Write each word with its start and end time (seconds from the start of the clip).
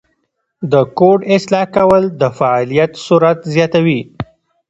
د 0.71 0.73
کوډ 0.97 1.19
اصلاح 1.35 1.65
کول 1.75 2.03
د 2.21 2.23
فعالیت 2.37 2.91
سرعت 3.05 3.39
زیاتوي. 3.53 4.01